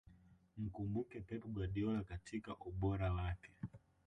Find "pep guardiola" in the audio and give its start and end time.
1.21-2.03